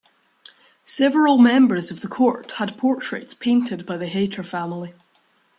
Several 0.83 1.37
members 1.37 1.91
of 1.91 2.01
the 2.01 2.07
court 2.07 2.53
had 2.53 2.75
portraits 2.75 3.35
painted 3.35 3.85
by 3.85 3.97
the 3.97 4.07
Hayter 4.07 4.41
family. 4.41 4.95